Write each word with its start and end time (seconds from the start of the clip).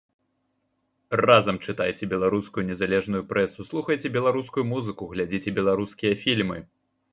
Разам 1.29 1.59
чытайце 1.65 2.03
беларускую 2.13 2.63
незалежную 2.71 3.23
прэсу, 3.35 3.67
слухайце 3.71 4.13
беларускую 4.17 4.67
музыку, 4.73 5.03
глядзіце 5.15 5.57
беларускія 5.63 6.19
фільмы. 6.27 6.57